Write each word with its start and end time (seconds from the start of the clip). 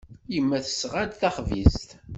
Yemma 0.33 0.57
tesɣa-d 0.65 1.11
taxbizt. 1.19 1.89